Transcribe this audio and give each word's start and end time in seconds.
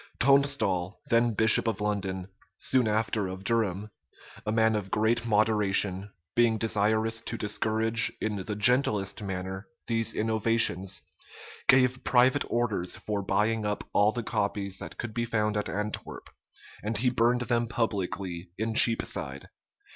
Tonstal, 0.19 0.99
then 1.11 1.35
bishop 1.35 1.67
of 1.67 1.79
London, 1.79 2.27
soon 2.57 2.87
after 2.87 3.27
of 3.27 3.43
Durham, 3.43 3.91
a 4.47 4.51
man 4.51 4.75
of 4.75 4.89
great 4.89 5.27
moderation, 5.27 6.11
being 6.33 6.57
desirous 6.57 7.21
to 7.21 7.37
discourage, 7.37 8.11
in 8.19 8.37
the 8.37 8.55
gentlest 8.55 9.21
manner, 9.21 9.67
these 9.85 10.15
innovations, 10.15 11.03
gave 11.67 12.03
private 12.03 12.43
orders 12.49 12.95
for 12.97 13.21
buying 13.21 13.63
up 13.63 13.83
all 13.93 14.11
the 14.11 14.23
copies 14.23 14.79
that 14.79 14.97
could 14.97 15.13
be 15.13 15.23
found 15.23 15.55
at 15.55 15.69
Antwerp; 15.69 16.31
and 16.81 16.97
he 16.97 17.11
burned 17.11 17.41
them 17.41 17.67
publicly 17.67 18.49
in 18.57 18.73
Cheapside. 18.73 19.49